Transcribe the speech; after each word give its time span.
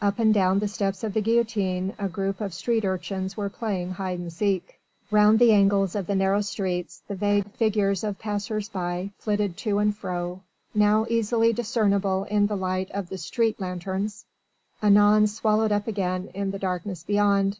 Up 0.00 0.18
and 0.18 0.32
down 0.32 0.60
the 0.60 0.68
steps 0.68 1.04
of 1.04 1.12
the 1.12 1.20
guillotine 1.20 1.92
a 1.98 2.08
group 2.08 2.40
of 2.40 2.54
street 2.54 2.82
urchins 2.82 3.36
were 3.36 3.50
playing 3.50 3.90
hide 3.90 4.18
and 4.18 4.32
seek. 4.32 4.80
Round 5.10 5.38
the 5.38 5.52
angles 5.52 5.94
of 5.94 6.06
the 6.06 6.14
narrow 6.14 6.40
streets 6.40 7.02
the 7.08 7.14
vague 7.14 7.50
figures 7.52 8.02
of 8.02 8.18
passers 8.18 8.70
by 8.70 9.10
flitted 9.18 9.58
to 9.58 9.76
and 9.78 9.94
fro, 9.94 10.40
now 10.74 11.04
easily 11.10 11.52
discernible 11.52 12.24
in 12.24 12.46
the 12.46 12.56
light 12.56 12.90
of 12.92 13.10
the 13.10 13.18
street 13.18 13.60
lanthorns, 13.60 14.24
anon 14.82 15.26
swallowed 15.26 15.72
up 15.72 15.86
again 15.86 16.30
in 16.32 16.52
the 16.52 16.58
darkness 16.58 17.04
beyond. 17.04 17.58